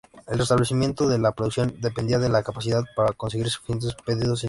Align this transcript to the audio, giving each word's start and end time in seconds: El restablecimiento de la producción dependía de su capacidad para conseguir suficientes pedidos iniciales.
El 0.27 0.39
restablecimiento 0.39 1.07
de 1.07 1.19
la 1.19 1.31
producción 1.33 1.75
dependía 1.79 2.17
de 2.17 2.25
su 2.25 2.43
capacidad 2.43 2.83
para 2.95 3.13
conseguir 3.13 3.47
suficientes 3.51 3.93
pedidos 4.03 4.19
iniciales. 4.19 4.39